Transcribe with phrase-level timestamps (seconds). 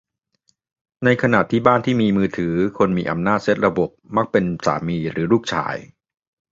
[1.03, 5.75] ในขณะที่บ้านที่มีมือถือ-คนมีอำนาจเซ็ตระบบมักเป็นสามีหรือลูกชาย